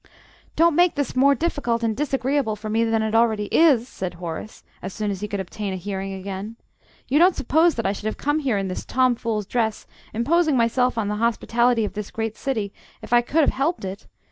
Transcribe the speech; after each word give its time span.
"Don't 0.55 0.73
make 0.75 0.95
this 0.95 1.15
more 1.15 1.35
difficult 1.35 1.83
and 1.83 1.95
disagreeable 1.95 2.55
for 2.55 2.71
me 2.71 2.83
than 2.83 3.03
it 3.03 3.09
is 3.09 3.13
already!" 3.13 3.47
said 3.85 4.15
Horace, 4.15 4.63
as 4.81 4.93
soon 4.95 5.11
as 5.11 5.21
he 5.21 5.27
could 5.27 5.39
obtain 5.39 5.73
a 5.73 5.75
hearing 5.75 6.11
again. 6.15 6.55
"You 7.07 7.19
don't 7.19 7.35
suppose 7.35 7.75
that 7.75 7.85
I 7.85 7.91
should 7.93 8.07
have 8.07 8.17
come 8.17 8.39
here 8.39 8.57
in 8.57 8.67
this 8.67 8.83
Tom 8.83 9.13
fool's 9.15 9.45
dress, 9.45 9.85
imposing 10.11 10.57
myself 10.57 10.97
on 10.97 11.07
the 11.07 11.17
hospitality 11.21 11.85
of 11.85 11.93
this 11.93 12.09
great 12.09 12.35
City, 12.35 12.73
if 13.03 13.13
I 13.13 13.21
could 13.21 13.41
have 13.41 13.51
helped 13.53 13.85
it! 13.85 14.07